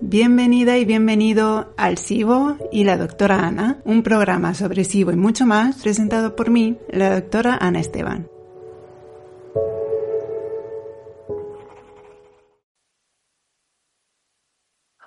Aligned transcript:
Bienvenida 0.00 0.78
y 0.78 0.84
bienvenido 0.84 1.74
al 1.76 1.98
SIBO 1.98 2.56
y 2.70 2.84
la 2.84 2.96
doctora 2.96 3.46
Ana, 3.46 3.80
un 3.84 4.02
programa 4.02 4.54
sobre 4.54 4.84
SIBO 4.84 5.10
y 5.10 5.16
mucho 5.16 5.44
más 5.44 5.82
presentado 5.82 6.36
por 6.36 6.50
mí, 6.50 6.78
la 6.88 7.14
doctora 7.14 7.56
Ana 7.60 7.80
Esteban. 7.80 8.28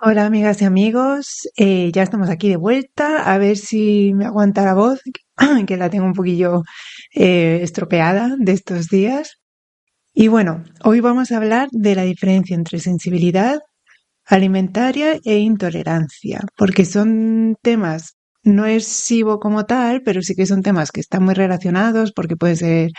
Hola 0.02 0.26
amigas 0.26 0.60
y 0.60 0.66
amigos, 0.66 1.48
eh, 1.56 1.90
ya 1.92 2.02
estamos 2.02 2.28
aquí 2.28 2.50
de 2.50 2.56
vuelta, 2.56 3.32
a 3.32 3.38
ver 3.38 3.56
si 3.56 4.12
me 4.14 4.26
aguanta 4.26 4.62
la 4.62 4.74
voz, 4.74 5.00
que 5.66 5.76
la 5.78 5.88
tengo 5.88 6.04
un 6.04 6.12
poquillo 6.12 6.64
eh, 7.14 7.60
estropeada 7.62 8.36
de 8.38 8.52
estos 8.52 8.88
días. 8.88 9.38
Y 10.18 10.28
bueno, 10.28 10.64
hoy 10.82 11.00
vamos 11.00 11.30
a 11.30 11.36
hablar 11.36 11.68
de 11.72 11.94
la 11.94 12.04
diferencia 12.04 12.56
entre 12.56 12.78
sensibilidad 12.78 13.58
alimentaria 14.24 15.20
e 15.22 15.40
intolerancia, 15.40 16.40
porque 16.56 16.86
son 16.86 17.56
temas, 17.60 18.16
no 18.42 18.64
es 18.64 18.86
SIBO 18.86 19.38
como 19.40 19.66
tal, 19.66 20.00
pero 20.02 20.22
sí 20.22 20.34
que 20.34 20.46
son 20.46 20.62
temas 20.62 20.90
que 20.90 21.00
están 21.00 21.22
muy 21.22 21.34
relacionados 21.34 22.12
porque 22.12 22.34
pueden 22.34 22.56
ser 22.56 22.90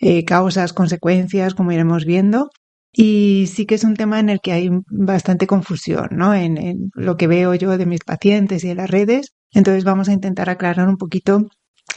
eh, 0.00 0.24
causas, 0.24 0.72
consecuencias, 0.72 1.54
como 1.54 1.70
iremos 1.70 2.04
viendo. 2.04 2.50
Y 2.90 3.48
sí 3.54 3.66
que 3.66 3.76
es 3.76 3.84
un 3.84 3.94
tema 3.94 4.18
en 4.18 4.28
el 4.28 4.40
que 4.40 4.50
hay 4.50 4.68
bastante 4.90 5.46
confusión, 5.46 6.08
¿no? 6.10 6.34
En, 6.34 6.58
en 6.58 6.90
lo 6.94 7.16
que 7.16 7.28
veo 7.28 7.54
yo 7.54 7.78
de 7.78 7.86
mis 7.86 8.00
pacientes 8.00 8.64
y 8.64 8.68
de 8.68 8.74
las 8.74 8.90
redes. 8.90 9.32
Entonces 9.52 9.84
vamos 9.84 10.08
a 10.08 10.12
intentar 10.12 10.50
aclarar 10.50 10.88
un 10.88 10.96
poquito 10.96 11.46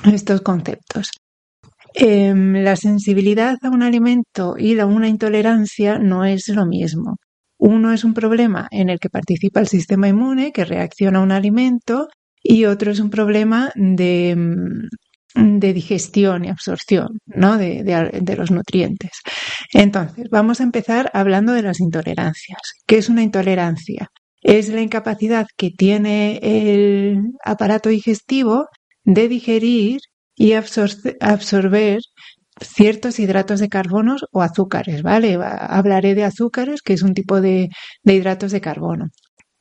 estos 0.05 0.41
conceptos. 0.41 1.09
Em, 1.99 2.53
la 2.63 2.75
sensibilidad 2.75 3.57
a 3.63 3.69
un 3.71 3.81
alimento 3.81 4.55
y 4.55 4.75
la, 4.75 4.85
una 4.85 5.07
intolerancia 5.07 5.97
no 5.97 6.25
es 6.25 6.47
lo 6.47 6.67
mismo. 6.67 7.17
Uno 7.57 7.91
es 7.91 8.03
un 8.03 8.13
problema 8.13 8.67
en 8.69 8.89
el 8.89 8.99
que 8.99 9.09
participa 9.09 9.61
el 9.61 9.67
sistema 9.67 10.07
inmune 10.07 10.51
que 10.51 10.63
reacciona 10.63 11.17
a 11.17 11.23
un 11.23 11.31
alimento 11.31 12.07
y 12.43 12.65
otro 12.65 12.91
es 12.91 12.99
un 12.99 13.09
problema 13.09 13.71
de, 13.73 14.35
mm, 14.35 15.57
de 15.59 15.73
digestión 15.73 16.45
y 16.45 16.49
absorción 16.49 17.17
¿no? 17.25 17.57
de, 17.57 17.83
de, 17.83 18.35
los 18.35 18.51
nutrientes. 18.51 19.13
Entonces, 19.73 20.27
vamos 20.29 20.61
a 20.61 20.65
empezar 20.65 21.09
hablando 21.15 21.53
de 21.53 21.63
las 21.63 21.79
intolerancias. 21.79 22.61
¿Qué 22.85 22.97
es 22.99 23.09
una 23.09 23.23
intolerancia? 23.23 24.11
Es 24.43 24.69
la 24.69 24.81
incapacidad 24.81 25.47
que 25.57 25.71
tiene 25.71 26.37
el 26.43 27.23
aparato 27.43 27.89
digestivo 27.89 28.67
de 29.03 29.27
digerir 29.27 29.99
y 30.37 30.53
absorber 30.53 31.99
ciertos 32.61 33.19
hidratos 33.19 33.59
de 33.59 33.69
carbono 33.69 34.15
o 34.31 34.41
azúcares, 34.41 35.03
¿vale? 35.03 35.37
Hablaré 35.41 36.15
de 36.15 36.23
azúcares, 36.23 36.81
que 36.81 36.93
es 36.93 37.01
un 37.01 37.13
tipo 37.13 37.41
de, 37.41 37.69
hidratos 38.03 38.51
de 38.51 38.61
carbono. 38.61 39.09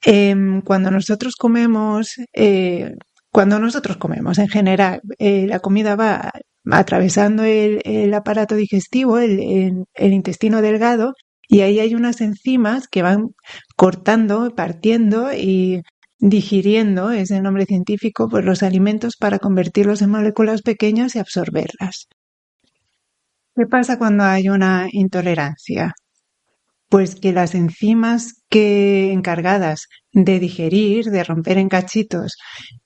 Em, 0.04 0.62
cuando 0.62 0.90
nosotros 0.90 1.34
comemos, 1.36 2.16
eh, 2.34 2.94
cuando 3.32 3.58
nosotros 3.58 3.96
comemos 3.96 4.38
en 4.38 4.48
general, 4.48 5.00
eh, 5.18 5.46
la 5.48 5.60
comida 5.60 5.96
va 5.96 6.32
atravesando 6.70 7.44
el, 7.44 8.14
aparato 8.14 8.54
digestivo, 8.54 9.18
el, 9.18 9.84
el, 9.94 10.12
intestino 10.12 10.62
delgado, 10.62 11.14
y 11.48 11.60
ahí 11.60 11.80
hay 11.80 11.94
unas 11.94 12.20
enzimas 12.20 12.88
que 12.88 13.02
van 13.02 13.28
cortando, 13.76 14.54
partiendo 14.54 15.32
y 15.32 15.82
digiriendo, 16.18 17.10
es 17.10 17.30
el 17.30 17.42
nombre 17.42 17.66
científico, 17.66 18.28
pues 18.28 18.44
los 18.44 18.62
alimentos 18.62 19.16
para 19.16 19.38
convertirlos 19.38 20.02
en 20.02 20.10
moléculas 20.10 20.62
pequeñas 20.62 21.14
y 21.14 21.18
absorberlas. 21.18 22.08
¿Qué 23.54 23.66
pasa 23.66 23.98
cuando 23.98 24.24
hay 24.24 24.48
una 24.48 24.88
intolerancia? 24.92 25.94
Pues 26.88 27.16
que 27.16 27.32
las 27.32 27.54
enzimas 27.54 28.44
que 28.48 29.12
encargadas 29.12 29.88
de 30.12 30.38
digerir, 30.38 31.06
de 31.06 31.24
romper 31.24 31.58
en 31.58 31.68
cachitos 31.68 32.36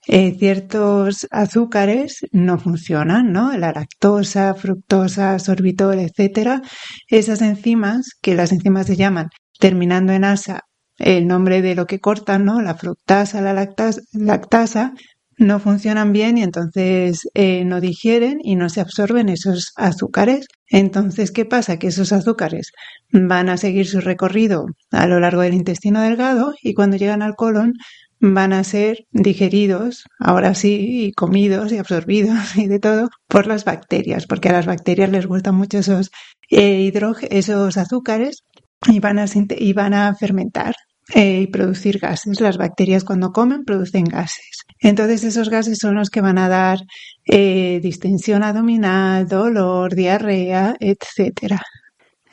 eh, 0.07 0.35
ciertos 0.37 1.27
azúcares 1.29 2.25
no 2.31 2.57
funcionan, 2.57 3.31
¿no? 3.31 3.55
La 3.57 3.71
lactosa, 3.73 4.53
fructosa, 4.55 5.37
sorbitol, 5.39 5.99
etcétera. 5.99 6.61
Esas 7.07 7.41
enzimas, 7.41 8.11
que 8.21 8.33
las 8.35 8.51
enzimas 8.51 8.87
se 8.87 8.95
llaman 8.95 9.29
terminando 9.59 10.13
en 10.13 10.23
asa 10.23 10.61
el 11.01 11.27
nombre 11.27 11.61
de 11.61 11.75
lo 11.75 11.87
que 11.87 11.99
cortan, 11.99 12.45
¿no? 12.45 12.61
La 12.61 12.75
fructasa, 12.75 13.41
la 13.41 13.53
lactasa, 13.53 14.93
no 15.37 15.59
funcionan 15.59 16.13
bien 16.13 16.37
y 16.37 16.43
entonces 16.43 17.27
eh, 17.33 17.65
no 17.65 17.81
digieren 17.81 18.39
y 18.43 18.55
no 18.55 18.69
se 18.69 18.81
absorben 18.81 19.27
esos 19.29 19.73
azúcares. 19.75 20.47
Entonces, 20.67 21.31
¿qué 21.31 21.45
pasa? 21.45 21.77
Que 21.77 21.87
esos 21.87 22.11
azúcares 22.11 22.71
van 23.11 23.49
a 23.49 23.57
seguir 23.57 23.87
su 23.87 24.01
recorrido 24.01 24.65
a 24.91 25.07
lo 25.07 25.19
largo 25.19 25.41
del 25.41 25.55
intestino 25.55 26.01
delgado 26.01 26.53
y 26.61 26.73
cuando 26.73 26.97
llegan 26.97 27.21
al 27.23 27.35
colon 27.35 27.73
van 28.19 28.53
a 28.53 28.63
ser 28.63 29.07
digeridos, 29.11 30.03
ahora 30.19 30.53
sí, 30.53 31.05
y 31.07 31.11
comidos 31.13 31.71
y 31.71 31.79
absorbidos 31.79 32.55
y 32.55 32.67
de 32.67 32.79
todo 32.79 33.09
por 33.27 33.47
las 33.47 33.65
bacterias, 33.65 34.27
porque 34.27 34.49
a 34.49 34.53
las 34.53 34.67
bacterias 34.67 35.09
les 35.09 35.25
gustan 35.25 35.55
mucho 35.55 35.79
esos, 35.79 36.11
eh, 36.51 36.93
esos 37.31 37.77
azúcares 37.77 38.43
y 38.87 38.99
van 38.99 39.17
a, 39.17 39.25
y 39.57 39.73
van 39.73 39.93
a 39.95 40.13
fermentar 40.15 40.75
eh, 41.13 41.41
y 41.41 41.47
producir 41.47 41.99
gases. 41.99 42.39
Las 42.39 42.57
bacterias 42.57 43.03
cuando 43.03 43.31
comen 43.31 43.63
producen 43.65 44.05
gases. 44.05 44.63
Entonces 44.79 45.23
esos 45.23 45.49
gases 45.49 45.77
son 45.79 45.95
los 45.95 46.09
que 46.09 46.21
van 46.21 46.37
a 46.37 46.49
dar 46.49 46.79
eh, 47.25 47.79
distensión 47.81 48.43
abdominal, 48.43 49.27
dolor, 49.27 49.93
diarrea, 49.93 50.75
etcétera. 50.79 51.61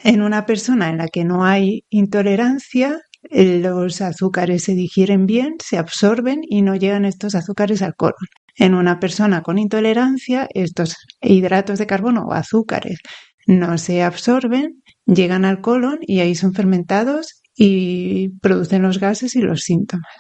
En 0.03 0.23
una 0.23 0.47
persona 0.47 0.91
en 0.91 0.99
la 0.99 1.09
que 1.09 1.25
no 1.25 1.45
hay 1.45 1.85
intolerancia, 1.91 3.01
eh, 3.31 3.59
los 3.59 4.01
azúcares 4.01 4.65
se 4.65 4.75
digieren 4.75 5.27
bien, 5.27 5.57
se 5.63 5.77
absorben 5.77 6.41
y 6.49 6.63
no 6.63 6.77
llegan 6.77 7.05
estos 7.05 7.35
azúcares 7.35 7.83
al 7.83 7.97
colon. 7.97 8.15
En 8.57 8.75
una 8.75 9.01
persona 9.01 9.43
con 9.43 9.59
intolerancia, 9.59 10.49
estos 10.55 10.97
hidratos 11.21 11.79
de 11.79 11.87
carbono 11.87 12.27
o 12.27 12.33
azúcares 12.33 12.99
no 13.47 13.79
se 13.79 14.03
absorben, 14.03 14.83
llegan 15.07 15.45
al 15.45 15.61
colon 15.61 15.99
y 16.03 16.21
ahí 16.21 16.35
son 16.35 16.55
fermentados 16.55 17.43
y 17.59 18.29
producen 18.41 18.83
los 18.83 19.01
gases 19.01 19.35
y 19.35 19.41
los 19.41 19.63
síntomas. 19.63 20.15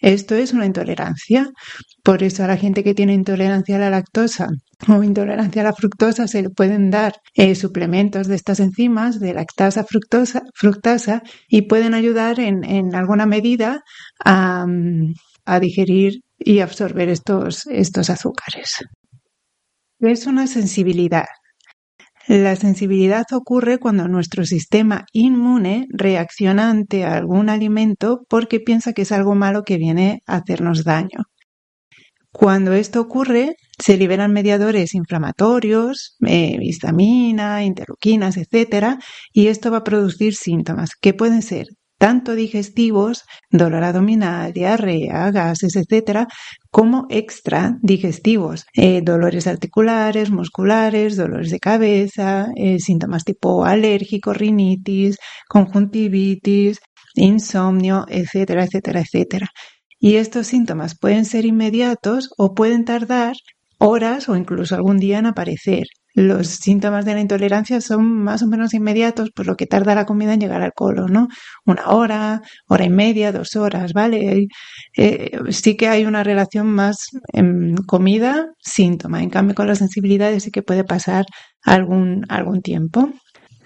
Esto 0.00 0.36
es 0.36 0.52
una 0.52 0.64
intolerancia. 0.64 1.50
Por 2.04 2.22
eso 2.22 2.44
a 2.44 2.46
la 2.46 2.56
gente 2.56 2.84
que 2.84 2.94
tiene 2.94 3.14
intolerancia 3.14 3.76
a 3.76 3.80
la 3.80 3.90
lactosa 3.90 4.48
o 4.86 5.02
intolerancia 5.02 5.62
a 5.62 5.64
la 5.64 5.72
fructosa 5.72 6.28
se 6.28 6.42
le 6.42 6.50
pueden 6.50 6.90
dar 6.90 7.14
eh, 7.34 7.56
suplementos 7.56 8.28
de 8.28 8.36
estas 8.36 8.60
enzimas, 8.60 9.18
de 9.18 9.34
lactasa, 9.34 9.82
fructosa, 9.82 10.42
fructasa, 10.54 11.22
y 11.48 11.62
pueden 11.62 11.94
ayudar 11.94 12.38
en, 12.38 12.62
en 12.62 12.94
alguna 12.94 13.26
medida 13.26 13.82
a, 14.24 14.64
a, 15.44 15.60
digerir 15.60 16.20
y 16.38 16.60
absorber 16.60 17.08
estos, 17.08 17.66
estos 17.66 18.08
azúcares. 18.08 18.76
Es 19.98 20.26
una 20.26 20.46
sensibilidad. 20.46 21.26
La 22.28 22.56
sensibilidad 22.56 23.24
ocurre 23.32 23.78
cuando 23.78 24.06
nuestro 24.06 24.44
sistema 24.44 25.06
inmune 25.14 25.86
reacciona 25.88 26.68
ante 26.68 27.06
algún 27.06 27.48
alimento 27.48 28.26
porque 28.28 28.60
piensa 28.60 28.92
que 28.92 29.02
es 29.02 29.12
algo 29.12 29.34
malo 29.34 29.62
que 29.62 29.78
viene 29.78 30.20
a 30.26 30.36
hacernos 30.36 30.84
daño. 30.84 31.24
Cuando 32.30 32.74
esto 32.74 33.00
ocurre, 33.00 33.54
se 33.78 33.96
liberan 33.96 34.34
mediadores 34.34 34.94
inflamatorios, 34.94 36.18
eh, 36.26 36.58
histamina, 36.60 37.64
interleuquinas, 37.64 38.36
etc. 38.36 38.98
Y 39.32 39.46
esto 39.46 39.70
va 39.70 39.78
a 39.78 39.84
producir 39.84 40.34
síntomas 40.34 40.90
que 41.00 41.14
pueden 41.14 41.40
ser 41.40 41.68
tanto 41.98 42.34
digestivos, 42.34 43.24
dolor 43.50 43.84
abdominal, 43.84 44.52
diarrea, 44.52 45.30
gases, 45.30 45.76
etcétera, 45.76 46.26
como 46.70 47.06
extra 47.10 47.76
digestivos, 47.82 48.66
eh, 48.74 49.00
dolores 49.02 49.46
articulares, 49.46 50.30
musculares, 50.30 51.16
dolores 51.16 51.50
de 51.50 51.58
cabeza, 51.58 52.48
eh, 52.56 52.78
síntomas 52.78 53.24
tipo 53.24 53.64
alérgico, 53.64 54.32
rinitis, 54.32 55.18
conjuntivitis, 55.48 56.78
insomnio, 57.14 58.06
etcétera, 58.08 58.64
etcétera, 58.64 59.00
etcétera. 59.00 59.48
Y 59.98 60.16
estos 60.16 60.46
síntomas 60.46 60.96
pueden 60.96 61.24
ser 61.24 61.44
inmediatos 61.44 62.30
o 62.38 62.54
pueden 62.54 62.84
tardar 62.84 63.34
horas 63.78 64.28
o 64.28 64.36
incluso 64.36 64.74
algún 64.76 64.98
día 64.98 65.18
en 65.18 65.26
aparecer. 65.26 65.86
Los 66.18 66.48
síntomas 66.48 67.04
de 67.04 67.14
la 67.14 67.20
intolerancia 67.20 67.80
son 67.80 68.04
más 68.22 68.42
o 68.42 68.46
menos 68.48 68.74
inmediatos, 68.74 69.30
por 69.30 69.46
lo 69.46 69.56
que 69.56 69.66
tarda 69.66 69.94
la 69.94 70.06
comida 70.06 70.34
en 70.34 70.40
llegar 70.40 70.62
al 70.62 70.72
colon, 70.72 71.12
¿no? 71.12 71.28
Una 71.64 71.88
hora, 71.90 72.42
hora 72.66 72.84
y 72.84 72.90
media, 72.90 73.32
dos 73.32 73.56
horas, 73.56 73.92
¿vale? 73.92 74.48
Eh, 74.96 75.38
sí 75.50 75.76
que 75.76 75.88
hay 75.88 76.04
una 76.06 76.24
relación 76.24 76.66
más 76.66 77.06
comida-síntoma. 77.86 79.22
En 79.22 79.30
cambio, 79.30 79.54
con 79.54 79.66
las 79.68 79.78
sensibilidades 79.78 80.42
sí 80.44 80.50
que 80.50 80.62
puede 80.62 80.84
pasar 80.84 81.24
algún, 81.62 82.24
algún 82.28 82.62
tiempo. 82.62 83.10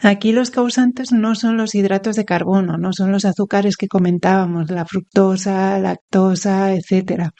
Aquí 0.02 0.32
los 0.32 0.50
causantes 0.50 1.12
no 1.12 1.34
son 1.34 1.56
los 1.56 1.74
hidratos 1.74 2.16
de 2.16 2.24
carbono, 2.24 2.76
no 2.76 2.92
son 2.92 3.12
los 3.12 3.24
azúcares 3.24 3.76
que 3.76 3.86
comentábamos, 3.88 4.70
la 4.70 4.84
fructosa, 4.84 5.78
lactosa, 5.78 6.74
etcétera. 6.74 7.30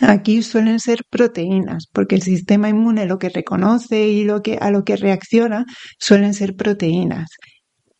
Aquí 0.00 0.42
suelen 0.42 0.78
ser 0.78 1.04
proteínas, 1.08 1.86
porque 1.92 2.16
el 2.16 2.22
sistema 2.22 2.68
inmune 2.68 3.06
lo 3.06 3.18
que 3.18 3.30
reconoce 3.30 4.08
y 4.08 4.24
lo 4.24 4.42
que, 4.42 4.58
a 4.60 4.70
lo 4.70 4.84
que 4.84 4.96
reacciona 4.96 5.64
suelen 5.98 6.34
ser 6.34 6.54
proteínas. 6.54 7.30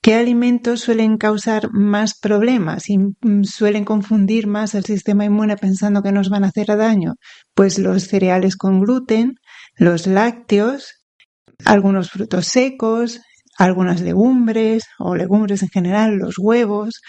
¿Qué 0.02 0.14
alimentos 0.14 0.82
suelen 0.82 1.16
causar 1.16 1.70
más 1.72 2.18
problemas 2.18 2.90
y 2.90 2.98
mm, 2.98 3.44
suelen 3.44 3.84
confundir 3.84 4.46
más 4.46 4.74
al 4.74 4.84
sistema 4.84 5.24
inmune 5.24 5.56
pensando 5.56 6.02
que 6.02 6.12
nos 6.12 6.28
van 6.28 6.44
a 6.44 6.48
hacer 6.48 6.68
daño? 6.68 7.14
Pues 7.54 7.78
los 7.78 8.04
cereales 8.04 8.56
con 8.56 8.80
gluten, 8.80 9.34
los 9.74 10.06
lácteos, 10.06 11.02
algunos 11.64 12.10
frutos 12.10 12.46
secos, 12.46 13.20
algunas 13.58 14.00
legumbres 14.00 14.84
o 14.98 15.16
legumbres 15.16 15.62
en 15.62 15.70
general, 15.70 16.16
los 16.18 16.34
huevos, 16.38 17.00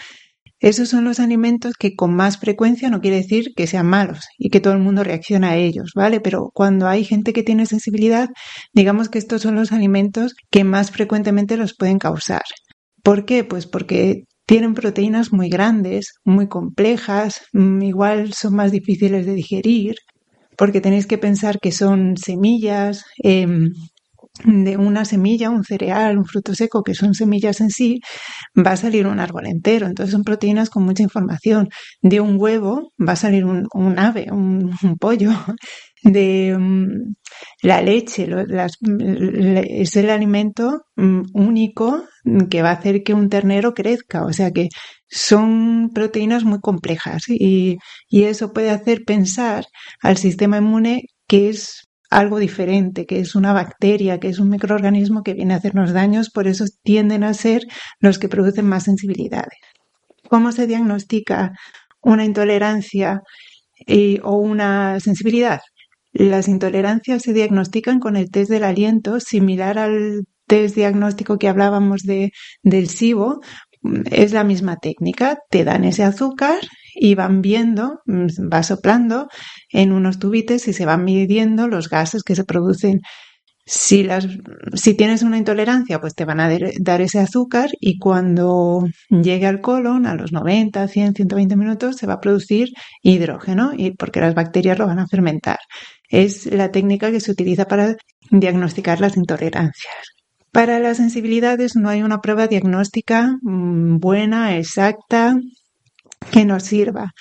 esos 0.60 0.88
son 0.88 1.04
los 1.04 1.20
alimentos 1.20 1.74
que 1.78 1.94
con 1.94 2.14
más 2.14 2.38
frecuencia 2.38 2.90
no 2.90 3.00
quiere 3.00 3.18
decir 3.18 3.52
que 3.56 3.66
sean 3.66 3.86
malos 3.86 4.26
y 4.38 4.50
que 4.50 4.60
todo 4.60 4.72
el 4.72 4.80
mundo 4.80 5.04
reacciona 5.04 5.50
a 5.50 5.56
ellos, 5.56 5.92
¿vale? 5.94 6.20
Pero 6.20 6.50
cuando 6.52 6.88
hay 6.88 7.04
gente 7.04 7.32
que 7.32 7.42
tiene 7.44 7.66
sensibilidad, 7.66 8.28
digamos 8.72 9.08
que 9.08 9.18
estos 9.18 9.42
son 9.42 9.54
los 9.54 9.72
alimentos 9.72 10.34
que 10.50 10.64
más 10.64 10.90
frecuentemente 10.90 11.56
los 11.56 11.74
pueden 11.76 11.98
causar. 11.98 12.42
¿Por 13.02 13.24
qué? 13.24 13.44
Pues 13.44 13.66
porque 13.66 14.24
tienen 14.46 14.74
proteínas 14.74 15.32
muy 15.32 15.48
grandes, 15.48 16.14
muy 16.24 16.48
complejas, 16.48 17.42
mm, 17.52 17.82
igual 17.82 18.32
son 18.32 18.54
más 18.56 18.72
difíciles 18.72 19.26
de 19.26 19.34
digerir, 19.34 19.96
porque 20.56 20.80
tenéis 20.80 21.06
que 21.06 21.18
pensar 21.18 21.60
que 21.60 21.70
son 21.70 22.16
semillas, 22.16 23.04
em, 23.22 23.72
de 24.44 24.76
una 24.76 25.04
semilla, 25.04 25.50
un 25.50 25.64
cereal, 25.64 26.18
un 26.18 26.24
fruto 26.24 26.54
seco, 26.54 26.82
que 26.82 26.94
son 26.94 27.14
semillas 27.14 27.60
en 27.60 27.70
sí, 27.70 28.00
va 28.56 28.72
a 28.72 28.76
salir 28.76 29.06
un 29.06 29.20
árbol 29.20 29.46
entero. 29.46 29.86
Entonces 29.86 30.12
son 30.12 30.24
proteínas 30.24 30.70
con 30.70 30.84
mucha 30.84 31.02
información. 31.02 31.68
De 32.02 32.20
un 32.20 32.36
huevo 32.38 32.92
va 32.98 33.12
a 33.12 33.16
salir 33.16 33.44
un, 33.44 33.98
ave, 33.98 34.28
un, 34.30 34.70
pollo. 34.98 35.30
De 36.02 36.56
mm, 36.56 37.14
la 37.62 37.82
leche, 37.82 38.28
es 39.68 39.96
el 39.96 40.10
alimento 40.10 40.82
mm, 40.94 41.22
único 41.34 42.04
que 42.48 42.62
va 42.62 42.70
a 42.70 42.74
hacer 42.74 43.02
que 43.02 43.14
un 43.14 43.28
ternero 43.28 43.74
crezca. 43.74 44.24
O 44.24 44.32
sea 44.32 44.52
que 44.52 44.68
son 45.08 45.90
proteínas 45.92 46.44
muy 46.44 46.60
complejas 46.60 47.24
y, 47.28 47.78
y 48.08 48.24
eso 48.24 48.52
puede 48.52 48.70
hacer 48.70 49.04
pensar 49.04 49.64
al 50.00 50.16
sistema 50.18 50.58
inmune 50.58 51.02
que 51.26 51.48
es 51.50 51.87
algo 52.10 52.38
diferente, 52.38 53.06
que 53.06 53.20
es 53.20 53.34
una 53.34 53.52
bacteria, 53.52 54.18
que 54.18 54.28
es 54.28 54.38
un 54.38 54.48
microorganismo 54.48 55.22
que 55.22 55.34
viene 55.34 55.54
a 55.54 55.58
hacernos 55.58 55.92
daños, 55.92 56.30
por 56.30 56.46
eso 56.46 56.64
tienden 56.82 57.22
a 57.24 57.34
ser 57.34 57.62
los 58.00 58.18
que 58.18 58.28
producen 58.28 58.66
más 58.66 58.84
sensibilidades. 58.84 59.58
¿Cómo 60.28 60.52
se 60.52 60.66
diagnostica 60.66 61.52
una 62.00 62.24
intolerancia 62.24 63.22
o 64.22 64.36
una 64.36 65.00
sensibilidad? 65.00 65.60
Las 66.12 66.48
intolerancias 66.48 67.22
se 67.22 67.32
diagnostican 67.32 68.00
con 68.00 68.16
el 68.16 68.30
test 68.30 68.50
del 68.50 68.64
aliento, 68.64 69.20
similar 69.20 69.78
al 69.78 70.24
test 70.46 70.74
diagnóstico 70.74 71.38
que 71.38 71.48
hablábamos 71.48 72.02
de, 72.02 72.32
del 72.62 72.88
SIBO, 72.88 73.40
es 74.10 74.32
la 74.32 74.44
misma 74.44 74.76
técnica, 74.76 75.38
te 75.50 75.64
dan 75.64 75.84
ese 75.84 76.04
azúcar 76.04 76.58
y 76.94 77.14
van 77.14 77.42
viendo, 77.42 78.00
mm, 78.06 78.26
va 78.52 78.62
soplando 78.62 79.28
en 79.70 79.92
unos 79.92 80.18
tubites 80.18 80.68
y 80.68 80.72
se 80.72 80.86
van 80.86 81.04
midiendo 81.04 81.68
los 81.68 81.88
gases 81.88 82.22
que 82.22 82.34
se 82.34 82.44
producen. 82.44 83.00
Si, 83.66 84.02
las, 84.02 84.26
si 84.74 84.94
tienes 84.94 85.22
una 85.22 85.38
intolerancia, 85.38 86.00
pues 86.00 86.14
te 86.14 86.24
van 86.24 86.40
a 86.40 86.50
dar 86.80 87.00
ese 87.02 87.18
azúcar 87.20 87.70
y 87.80 87.98
cuando 87.98 88.86
llegue 89.10 89.46
al 89.46 89.60
colon, 89.60 90.06
a 90.06 90.14
los 90.14 90.32
90, 90.32 90.88
100, 90.88 91.14
120 91.14 91.56
minutos, 91.56 91.96
se 91.96 92.06
va 92.06 92.14
a 92.14 92.20
producir 92.20 92.70
hidrógeno 93.02 93.72
y 93.76 93.92
porque 93.92 94.20
las 94.20 94.34
bacterias 94.34 94.78
lo 94.78 94.86
van 94.86 95.00
a 95.00 95.06
fermentar. 95.06 95.58
Es 96.08 96.46
la 96.46 96.70
técnica 96.70 97.10
que 97.10 97.20
se 97.20 97.32
utiliza 97.32 97.66
para 97.66 97.96
diagnosticar 98.30 99.00
las 99.00 99.16
intolerancias. 99.18 100.17
Para 100.52 100.80
las 100.80 100.96
sensibilidades 100.96 101.76
no 101.76 101.88
hay 101.88 102.02
una 102.02 102.20
prueba 102.20 102.46
diagnóstica 102.46 103.36
mm, 103.42 103.98
buena, 103.98 104.56
exacta, 104.56 105.36
que 106.32 106.44
nos 106.44 106.64
sirva. 106.64 107.12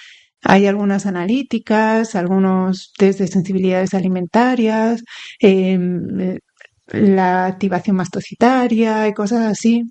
Hay 0.44 0.68
algunas 0.68 1.06
analíticas, 1.06 2.16
algunos 2.16 2.94
test 2.98 3.20
de 3.20 3.28
sensibilidades 3.28 3.94
alimentarias, 3.94 5.04
em, 5.40 6.38
la 6.88 7.46
activación 7.48 7.98
mastocitaria 7.98 9.08
y 9.08 9.14
cosas 9.14 9.42
así, 9.52 9.84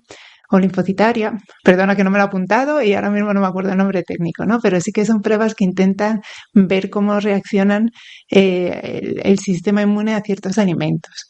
o 0.49 0.59
linfocitaria. 0.59 1.33
Perdona 1.63 1.95
que 1.95 2.03
no 2.03 2.09
me 2.11 2.17
lo 2.17 2.23
he 2.23 2.27
apuntado 2.27 2.81
y 2.81 2.93
ahora 2.93 3.11
mismo 3.11 3.33
no 3.33 3.41
me 3.41 3.47
acuerdo 3.47 3.71
el 3.71 3.77
nombre 3.77 4.03
técnico, 4.03 4.45
¿no? 4.45 4.59
Pero 4.61 4.79
sí 4.81 4.91
que 4.91 5.05
son 5.05 5.21
pruebas 5.21 5.55
que 5.55 5.65
intentan 5.65 6.21
ver 6.53 6.89
cómo 6.89 7.19
reaccionan 7.19 7.91
eh, 8.31 9.15
el 9.23 9.39
sistema 9.39 9.81
inmune 9.81 10.15
a 10.15 10.21
ciertos 10.21 10.57
alimentos. 10.57 11.27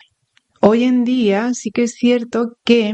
Hoy 0.62 0.84
en 0.84 1.04
día 1.04 1.54
sí 1.54 1.72
que 1.72 1.84
es 1.84 1.94
cierto 1.94 2.58
que 2.64 2.94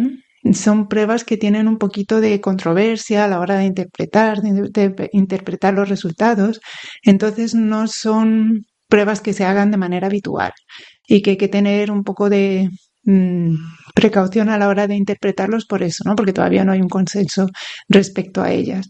son 0.52 0.88
pruebas 0.88 1.24
que 1.24 1.38
tienen 1.38 1.68
un 1.68 1.78
poquito 1.78 2.20
de 2.20 2.42
controversia 2.42 3.24
a 3.24 3.28
la 3.28 3.40
hora 3.40 3.58
de 3.58 3.66
interpretar, 3.66 4.42
de, 4.42 5.10
interpretar 5.14 5.74
los 5.74 5.88
resultados. 5.88 6.60
Entonces 7.04 7.56
no 7.56 7.88
son 7.88 8.66
pruebas 8.90 9.22
que 9.22 9.34
se 9.34 9.46
hagan 9.46 9.72
de 9.72 9.78
manera 9.78 10.08
habitual 10.08 10.52
y 11.08 11.22
que 11.22 11.32
hay 11.32 11.38
que 11.38 11.48
tener 11.48 11.92
un 11.92 12.04
poco 12.04 12.30
de 12.30 12.70
mm, 13.04 13.56
precaución 13.96 14.50
a 14.50 14.58
la 14.58 14.68
hora 14.68 14.88
de 14.88 14.96
interpretarlos 14.96 15.66
por 15.66 15.82
eso, 15.84 16.04
¿no? 16.06 16.16
Porque 16.16 16.34
todavía 16.34 16.66
no 16.66 16.74
hay 16.74 16.82
un 16.82 16.90
consenso 16.90 17.48
respecto 17.88 18.42
a 18.42 18.52
ellas. 18.52 18.90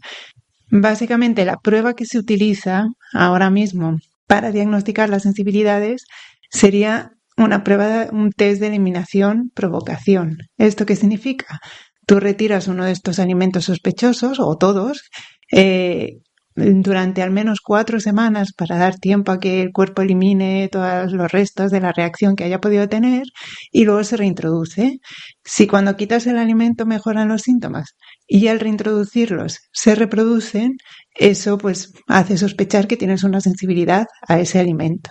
Básicamente 0.71 1.45
la 1.45 1.57
prueba 1.57 1.93
que 1.93 2.05
se 2.05 2.17
utiliza 2.17 2.87
ahora 3.13 3.51
mismo 3.51 3.99
para 4.27 4.51
diagnosticar 4.51 5.09
las 5.09 5.23
sensibilidades 5.23 6.05
sería 6.49 7.11
una 7.37 7.63
prueba, 7.63 8.07
un 8.11 8.31
test 8.31 8.61
de 8.61 8.67
eliminación 8.67 9.51
provocación. 9.53 10.37
¿Esto 10.57 10.85
qué 10.85 10.95
significa? 10.95 11.59
Tú 12.05 12.19
retiras 12.19 12.67
uno 12.67 12.85
de 12.85 12.91
estos 12.91 13.19
alimentos 13.19 13.65
sospechosos 13.65 14.39
o 14.39 14.57
todos 14.57 15.09
eh, 15.51 16.19
durante 16.55 17.21
al 17.21 17.31
menos 17.31 17.61
cuatro 17.61 17.99
semanas 17.99 18.53
para 18.53 18.77
dar 18.77 18.97
tiempo 18.97 19.31
a 19.31 19.39
que 19.39 19.61
el 19.61 19.71
cuerpo 19.71 20.01
elimine 20.01 20.69
todos 20.71 21.11
los 21.11 21.31
restos 21.31 21.71
de 21.71 21.79
la 21.81 21.91
reacción 21.91 22.35
que 22.35 22.43
haya 22.43 22.59
podido 22.59 22.87
tener 22.87 23.23
y 23.71 23.85
luego 23.85 24.03
se 24.03 24.17
reintroduce. 24.17 24.99
Si 25.43 25.67
cuando 25.67 25.95
quitas 25.95 26.27
el 26.27 26.37
alimento 26.37 26.85
mejoran 26.85 27.29
los 27.29 27.41
síntomas 27.41 27.95
y 28.27 28.47
al 28.47 28.59
reintroducirlos 28.59 29.59
se 29.71 29.95
reproducen, 29.95 30.77
eso 31.15 31.57
pues 31.57 31.93
hace 32.07 32.37
sospechar 32.37 32.87
que 32.87 32.97
tienes 32.97 33.23
una 33.23 33.41
sensibilidad 33.41 34.05
a 34.27 34.39
ese 34.39 34.59
alimento. 34.59 35.09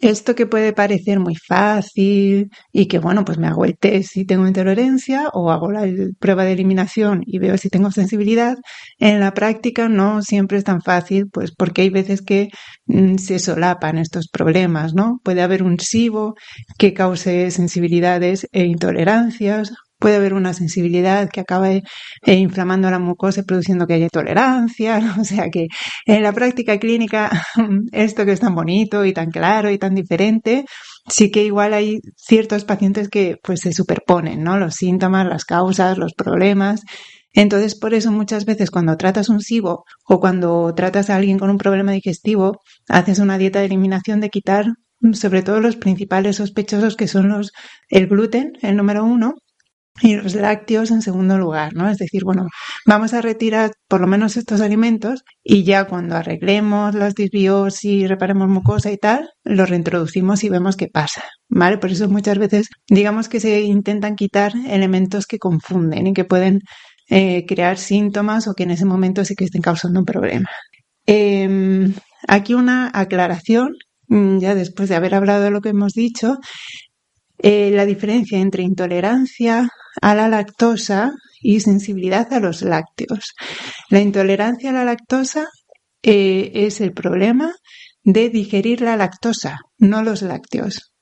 Esto 0.00 0.36
que 0.36 0.46
puede 0.46 0.72
parecer 0.72 1.18
muy 1.18 1.34
fácil 1.34 2.50
y 2.72 2.86
que, 2.86 3.00
bueno, 3.00 3.24
pues 3.24 3.36
me 3.38 3.48
hago 3.48 3.64
el 3.64 3.76
test 3.76 4.12
si 4.12 4.24
tengo 4.24 4.46
intolerancia 4.46 5.28
o 5.32 5.50
hago 5.50 5.72
la 5.72 5.86
prueba 6.20 6.44
de 6.44 6.52
eliminación 6.52 7.22
y 7.26 7.40
veo 7.40 7.58
si 7.58 7.68
tengo 7.68 7.90
sensibilidad, 7.90 8.56
en 8.98 9.18
la 9.18 9.34
práctica 9.34 9.88
no 9.88 10.22
siempre 10.22 10.58
es 10.58 10.64
tan 10.64 10.82
fácil, 10.82 11.26
pues 11.32 11.52
porque 11.52 11.82
hay 11.82 11.90
veces 11.90 12.22
que 12.22 12.48
mm, 12.86 13.16
se 13.16 13.40
solapan 13.40 13.98
estos 13.98 14.28
problemas, 14.28 14.94
¿no? 14.94 15.20
Puede 15.24 15.42
haber 15.42 15.64
un 15.64 15.80
SIBO 15.80 16.34
que 16.78 16.94
cause 16.94 17.50
sensibilidades 17.50 18.46
e 18.52 18.64
intolerancias 18.66 19.72
puede 19.98 20.16
haber 20.16 20.34
una 20.34 20.52
sensibilidad 20.54 21.28
que 21.28 21.40
acabe 21.40 21.82
eh, 22.24 22.34
inflamando 22.34 22.90
la 22.90 22.98
mucosa 22.98 23.40
y 23.40 23.44
produciendo 23.44 23.86
que 23.86 23.94
haya 23.94 24.08
tolerancia. 24.08 25.00
O 25.20 25.24
sea 25.24 25.50
que 25.50 25.66
en 26.06 26.22
la 26.22 26.32
práctica 26.32 26.78
clínica, 26.78 27.30
esto 27.92 28.24
que 28.24 28.32
es 28.32 28.40
tan 28.40 28.54
bonito 28.54 29.04
y 29.04 29.12
tan 29.12 29.30
claro 29.30 29.70
y 29.70 29.78
tan 29.78 29.94
diferente, 29.94 30.64
sí 31.08 31.30
que 31.30 31.44
igual 31.44 31.74
hay 31.74 32.00
ciertos 32.16 32.64
pacientes 32.64 33.08
que 33.08 33.36
pues 33.42 33.60
se 33.60 33.72
superponen, 33.72 34.42
¿no? 34.42 34.58
Los 34.58 34.76
síntomas, 34.76 35.26
las 35.26 35.44
causas, 35.44 35.98
los 35.98 36.14
problemas. 36.14 36.82
Entonces, 37.32 37.78
por 37.78 37.94
eso 37.94 38.10
muchas 38.12 38.44
veces 38.46 38.70
cuando 38.70 38.96
tratas 38.96 39.28
un 39.28 39.40
SIBO 39.40 39.84
o 40.06 40.20
cuando 40.20 40.72
tratas 40.74 41.10
a 41.10 41.16
alguien 41.16 41.38
con 41.38 41.50
un 41.50 41.58
problema 41.58 41.92
digestivo, 41.92 42.60
haces 42.88 43.18
una 43.18 43.38
dieta 43.38 43.60
de 43.60 43.66
eliminación 43.66 44.20
de 44.20 44.30
quitar 44.30 44.66
sobre 45.12 45.42
todo 45.42 45.60
los 45.60 45.76
principales 45.76 46.36
sospechosos 46.36 46.96
que 46.96 47.08
son 47.08 47.28
los 47.28 47.52
el 47.88 48.08
gluten, 48.08 48.52
el 48.62 48.76
número 48.76 49.04
uno, 49.04 49.34
y 50.02 50.16
los 50.16 50.34
lácteos 50.34 50.90
en 50.90 51.02
segundo 51.02 51.38
lugar, 51.38 51.74
¿no? 51.74 51.88
Es 51.88 51.98
decir, 51.98 52.22
bueno, 52.24 52.46
vamos 52.86 53.14
a 53.14 53.20
retirar 53.20 53.72
por 53.88 54.00
lo 54.00 54.06
menos 54.06 54.36
estos 54.36 54.60
alimentos 54.60 55.22
y 55.42 55.64
ya 55.64 55.84
cuando 55.84 56.16
arreglemos 56.16 56.94
las 56.94 57.14
disbiosis, 57.14 58.08
reparemos 58.08 58.48
mucosa 58.48 58.90
y 58.92 58.96
tal, 58.96 59.28
los 59.44 59.68
reintroducimos 59.68 60.44
y 60.44 60.48
vemos 60.48 60.76
qué 60.76 60.88
pasa, 60.88 61.24
¿vale? 61.48 61.78
Por 61.78 61.90
eso 61.90 62.08
muchas 62.08 62.38
veces 62.38 62.68
digamos 62.88 63.28
que 63.28 63.40
se 63.40 63.60
intentan 63.62 64.16
quitar 64.16 64.52
elementos 64.68 65.26
que 65.26 65.38
confunden 65.38 66.06
y 66.08 66.12
que 66.12 66.24
pueden 66.24 66.60
eh, 67.08 67.44
crear 67.46 67.78
síntomas 67.78 68.48
o 68.48 68.54
que 68.54 68.64
en 68.64 68.72
ese 68.72 68.84
momento 68.84 69.24
sí 69.24 69.34
que 69.34 69.44
estén 69.44 69.62
causando 69.62 70.00
un 70.00 70.06
problema. 70.06 70.48
Em, 71.06 71.94
aquí 72.28 72.54
una 72.54 72.90
aclaración, 72.92 73.76
mm, 74.08 74.38
ya 74.38 74.54
después 74.54 74.88
de 74.88 74.96
haber 74.96 75.14
hablado 75.14 75.42
de 75.44 75.50
lo 75.50 75.60
que 75.62 75.70
hemos 75.70 75.94
dicho, 75.94 76.38
eh, 77.38 77.70
la 77.72 77.86
diferencia 77.86 78.38
entre 78.38 78.62
intolerancia 78.62 79.70
a 80.00 80.14
la 80.14 80.28
lactosa 80.28 81.12
y 81.40 81.60
sensibilidad 81.60 82.32
a 82.32 82.40
los 82.40 82.62
lácteos. 82.62 83.34
La 83.90 84.00
intolerancia 84.00 84.70
a 84.70 84.72
la 84.72 84.84
lactosa 84.84 85.46
eh, 86.02 86.50
es 86.54 86.80
el 86.80 86.92
problema 86.92 87.52
de 88.04 88.30
digerir 88.30 88.80
la 88.80 88.96
lactosa, 88.96 89.58
no 89.78 90.02
los 90.02 90.22
lácteos. 90.22 90.92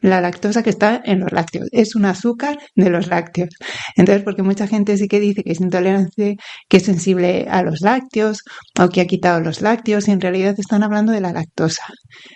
La 0.00 0.20
lactosa 0.20 0.62
que 0.62 0.70
está 0.70 1.00
en 1.04 1.20
los 1.20 1.32
lácteos 1.32 1.68
es 1.72 1.96
un 1.96 2.04
azúcar 2.04 2.58
de 2.74 2.90
los 2.90 3.08
lácteos. 3.08 3.48
Entonces, 3.96 4.22
porque 4.22 4.42
mucha 4.42 4.66
gente 4.66 4.96
sí 4.98 5.08
que 5.08 5.20
dice 5.20 5.42
que 5.42 5.52
es 5.52 5.60
intolerante, 5.60 6.36
que 6.68 6.76
es 6.76 6.84
sensible 6.84 7.46
a 7.50 7.62
los 7.62 7.80
lácteos 7.80 8.42
o 8.78 8.88
que 8.88 9.00
ha 9.00 9.06
quitado 9.06 9.40
los 9.40 9.62
lácteos 9.62 10.06
y 10.06 10.12
en 10.12 10.20
realidad 10.20 10.54
están 10.58 10.82
hablando 10.82 11.12
de 11.12 11.20
la 11.20 11.32
lactosa. 11.32 11.82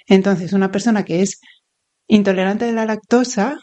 Entonces, 0.07 0.53
una 0.53 0.71
persona 0.73 1.05
que 1.05 1.23
es 1.23 1.41
intolerante 2.09 2.65
a 2.65 2.73
la 2.73 2.87
lactosa 2.87 3.59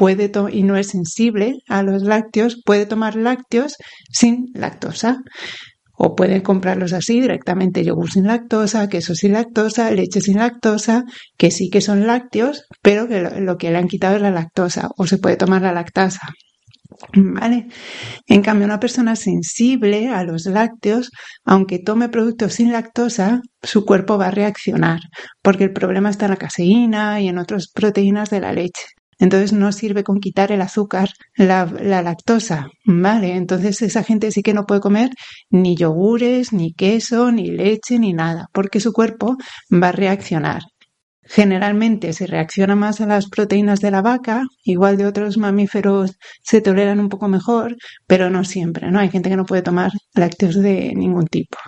puede 0.00 0.32
y 0.50 0.62
no 0.62 0.78
es 0.78 0.86
sensible 0.86 1.58
a 1.68 1.82
los 1.82 2.02
lácteos, 2.02 2.62
puede 2.64 2.86
tomar 2.86 3.16
lácteos 3.16 3.76
sin 4.10 4.46
lactosa. 4.54 5.18
O 5.92 6.16
puede 6.16 6.42
comprarlos 6.42 6.94
así 6.94 7.20
directamente, 7.20 7.84
yogur 7.84 8.10
sin 8.10 8.26
lactosa, 8.26 8.88
queso 8.88 9.14
sin 9.14 9.34
lactosa, 9.34 9.90
leche 9.90 10.22
sin 10.22 10.38
lactosa, 10.38 11.04
que 11.36 11.50
sí 11.50 11.68
que 11.68 11.82
son 11.82 12.06
lácteos, 12.06 12.64
pero 12.80 13.08
que 13.08 13.20
lo, 13.20 13.58
que 13.58 13.70
le 13.70 13.76
han 13.76 13.88
quitado 13.88 14.16
es 14.16 14.22
la 14.22 14.30
lactosa. 14.30 14.88
O 14.96 15.06
se 15.06 15.18
puede 15.18 15.36
tomar 15.36 15.60
la 15.60 15.74
lactasa. 15.74 16.28
¿Vale? 17.14 17.66
En 18.26 18.40
cambio, 18.40 18.64
una 18.64 18.80
persona 18.80 19.16
sensible 19.16 20.08
a 20.08 20.24
los 20.24 20.46
lácteos, 20.46 21.10
aunque 21.44 21.78
tome 21.78 22.08
productos 22.08 22.54
sin 22.54 22.72
lactosa, 22.72 23.42
su 23.62 23.84
cuerpo 23.84 24.16
va 24.16 24.28
a 24.28 24.30
reaccionar, 24.30 25.00
porque 25.42 25.64
el 25.64 25.74
problema 25.74 26.08
está 26.08 26.24
en 26.24 26.30
la 26.30 26.36
caseína 26.38 27.20
y 27.20 27.28
en 27.28 27.36
otras 27.36 27.68
proteínas 27.70 28.30
de 28.30 28.40
la 28.40 28.54
leche. 28.54 28.86
Entonces 29.20 29.52
no 29.52 29.70
sirve 29.70 30.02
con 30.02 30.18
quitar 30.18 30.50
el 30.50 30.62
azúcar, 30.62 31.10
la, 31.36 31.66
lactosa, 31.66 32.70
¿vale? 32.86 33.36
Entonces 33.36 33.82
esa 33.82 34.02
gente 34.02 34.32
sí 34.32 34.42
que 34.42 34.54
no 34.54 34.64
puede 34.64 34.80
comer 34.80 35.10
ni 35.50 35.76
yogures, 35.76 36.54
ni 36.54 36.72
queso, 36.72 37.30
ni 37.30 37.50
leche, 37.50 37.98
ni 37.98 38.14
nada, 38.14 38.46
porque 38.52 38.80
su 38.80 38.92
cuerpo 38.92 39.36
va 39.70 39.88
a 39.88 39.92
reaccionar. 39.92 40.62
Generalmente 41.22 42.14
se 42.14 42.26
reacciona 42.26 42.74
más 42.74 43.02
a 43.02 43.06
las 43.06 43.28
proteínas 43.28 43.80
de 43.80 43.90
la 43.90 44.00
vaca, 44.00 44.42
igual 44.64 44.96
de 44.96 45.06
otros 45.06 45.36
mamíferos 45.36 46.16
se 46.42 46.62
toleran 46.62 46.98
un 46.98 47.10
poco 47.10 47.28
mejor, 47.28 47.76
pero 48.06 48.30
no 48.30 48.42
siempre, 48.42 48.90
¿no? 48.90 48.98
Hay 49.00 49.10
gente 49.10 49.28
que 49.28 49.36
no 49.36 49.44
puede 49.44 49.62
tomar 49.62 49.92
lácteos 50.14 50.56
de 50.56 50.94
ningún 50.96 51.26
tipo. 51.26 51.58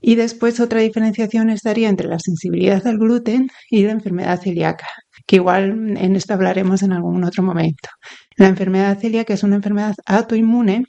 Y 0.00 0.14
después 0.14 0.60
otra 0.60 0.80
diferenciación 0.80 1.50
estaría 1.50 1.90
entre 1.90 2.08
la 2.08 2.18
sensibilidad 2.18 2.84
al 2.86 2.96
gluten 2.96 3.50
y 3.68 3.82
la 3.82 3.92
enfermedad 3.92 4.40
celíaca 4.40 4.86
que 5.26 5.36
igual 5.36 5.96
en 5.96 6.16
esto 6.16 6.34
hablaremos 6.34 6.82
en 6.82 6.92
algún 6.92 7.24
otro 7.24 7.42
momento. 7.42 7.88
La 8.36 8.48
enfermedad 8.48 8.98
celíaca 8.98 9.34
es 9.34 9.42
una 9.42 9.56
enfermedad 9.56 9.94
autoinmune 10.06 10.84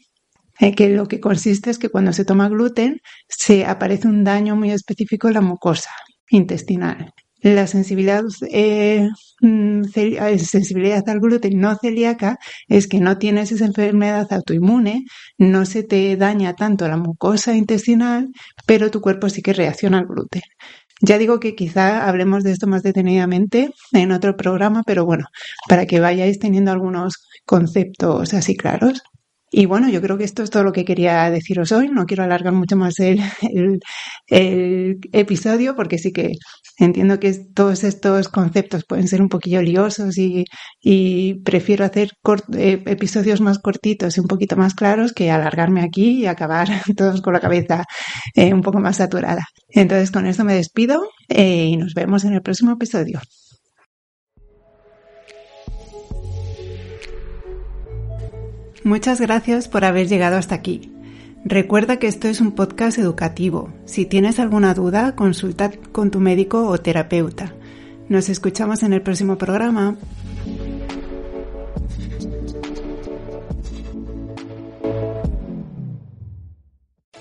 eh, 0.59 0.75
que 0.75 0.89
lo 0.89 1.07
que 1.07 1.19
consiste 1.19 1.71
es 1.71 1.79
que 1.79 1.89
cuando 1.89 2.13
se 2.13 2.25
toma 2.25 2.49
gluten 2.49 2.99
se 3.27 3.65
aparece 3.65 4.07
un 4.07 4.23
daño 4.23 4.55
muy 4.55 4.71
específico 4.71 5.27
en 5.27 5.33
la 5.35 5.41
mucosa 5.41 5.89
intestinal. 6.29 7.13
La 7.41 7.65
sensibilidad, 7.65 8.23
eh, 8.51 9.09
mm, 9.41 9.81
eh, 9.95 10.39
sensibilidad 10.39 11.03
al 11.09 11.19
gluten 11.19 11.59
no 11.59 11.75
celíaca 11.75 12.37
es 12.67 12.87
que 12.87 12.99
no 12.99 13.17
tienes 13.17 13.51
esa 13.51 13.65
enfermedad 13.65 14.31
autoinmune, 14.31 15.05
no 15.39 15.65
se 15.65 15.81
te 15.81 16.15
daña 16.17 16.53
tanto 16.53 16.87
la 16.87 16.97
mucosa 16.97 17.55
intestinal, 17.55 18.27
pero 18.67 18.91
tu 18.91 19.01
cuerpo 19.01 19.29
sí 19.29 19.41
que 19.41 19.53
reacciona 19.53 19.97
al 19.97 20.05
gluten. 20.05 20.43
Ya 21.01 21.17
digo 21.17 21.39
que 21.39 21.55
quizá 21.55 22.07
hablemos 22.07 22.43
de 22.43 22.51
esto 22.51 22.67
más 22.67 22.83
detenidamente 22.83 23.71
en 23.91 24.11
otro 24.11 24.37
programa, 24.37 24.83
pero 24.85 25.05
bueno, 25.05 25.25
para 25.67 25.85
que 25.87 25.99
vayáis 25.99 26.39
teniendo 26.39 26.71
algunos 26.71 27.15
conceptos 27.45 28.33
así 28.33 28.55
claros. 28.55 29.01
Y 29.53 29.65
bueno, 29.65 29.89
yo 29.89 30.01
creo 30.01 30.17
que 30.17 30.23
esto 30.23 30.43
es 30.43 30.49
todo 30.49 30.63
lo 30.63 30.71
que 30.71 30.85
quería 30.85 31.29
deciros 31.29 31.73
hoy. 31.73 31.89
No 31.89 32.05
quiero 32.05 32.23
alargar 32.23 32.53
mucho 32.53 32.77
más 32.77 32.95
el, 32.99 33.21
episodio 35.11 35.75
porque 35.75 35.97
sí 35.97 36.13
que 36.13 36.31
entiendo 36.77 37.19
que 37.19 37.33
todos 37.53 37.83
estos 37.83 38.29
conceptos 38.29 38.85
pueden 38.85 39.09
ser 39.09 39.21
un 39.21 39.27
poquillo 39.27 39.61
liosos 39.61 40.17
y, 40.17 40.45
y 40.81 41.35
prefiero 41.43 41.83
hacer 41.83 42.11
eh, 42.57 42.81
episodios 42.85 43.41
más 43.41 43.59
cortitos 43.59 44.17
y 44.17 44.21
un 44.21 44.27
poquito 44.27 44.55
más 44.55 44.73
claros 44.73 45.11
que 45.11 45.31
alargarme 45.31 45.81
aquí 45.81 46.21
y 46.21 46.25
acabar 46.27 46.69
todos 46.95 47.21
con 47.21 47.33
la 47.33 47.41
cabeza 47.41 47.83
eh, 48.35 48.53
un 48.53 48.61
poco 48.61 48.79
más 48.79 48.97
saturada. 48.97 49.45
Entonces 49.67 50.11
con 50.11 50.27
esto 50.27 50.45
me 50.45 50.55
despido 50.55 51.03
eh, 51.27 51.65
y 51.65 51.77
nos 51.77 51.93
vemos 51.93 52.23
en 52.23 52.33
el 52.33 52.41
próximo 52.41 52.71
episodio. 52.71 53.19
Muchas 58.83 59.21
gracias 59.21 59.67
por 59.67 59.85
haber 59.85 60.07
llegado 60.07 60.37
hasta 60.37 60.55
aquí. 60.55 60.91
Recuerda 61.45 61.97
que 61.97 62.07
esto 62.07 62.27
es 62.27 62.41
un 62.41 62.51
podcast 62.51 62.97
educativo. 62.97 63.71
Si 63.85 64.05
tienes 64.05 64.39
alguna 64.39 64.73
duda, 64.73 65.15
consulta 65.15 65.71
con 65.91 66.11
tu 66.11 66.19
médico 66.19 66.67
o 66.67 66.77
terapeuta. 66.79 67.53
Nos 68.09 68.29
escuchamos 68.29 68.83
en 68.83 68.93
el 68.93 69.01
próximo 69.01 69.37
programa. 69.37 69.97